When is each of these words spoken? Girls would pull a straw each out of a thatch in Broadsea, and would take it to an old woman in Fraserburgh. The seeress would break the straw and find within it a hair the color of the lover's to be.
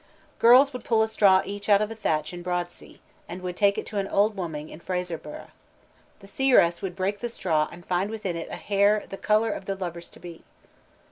Girls 0.39 0.73
would 0.73 0.83
pull 0.83 1.03
a 1.03 1.07
straw 1.07 1.43
each 1.45 1.69
out 1.69 1.79
of 1.79 1.91
a 1.91 1.95
thatch 1.95 2.33
in 2.33 2.41
Broadsea, 2.41 2.97
and 3.29 3.43
would 3.43 3.55
take 3.55 3.77
it 3.77 3.85
to 3.85 3.99
an 3.99 4.07
old 4.07 4.35
woman 4.35 4.67
in 4.67 4.79
Fraserburgh. 4.79 5.49
The 6.21 6.27
seeress 6.27 6.81
would 6.81 6.95
break 6.95 7.19
the 7.19 7.29
straw 7.29 7.69
and 7.71 7.85
find 7.85 8.09
within 8.09 8.35
it 8.35 8.49
a 8.49 8.55
hair 8.55 9.03
the 9.07 9.15
color 9.17 9.51
of 9.51 9.65
the 9.65 9.75
lover's 9.75 10.09
to 10.09 10.19
be. 10.19 10.43